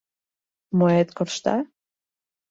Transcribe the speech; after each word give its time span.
—Моэт 0.77 1.09
коршта? 1.17 1.55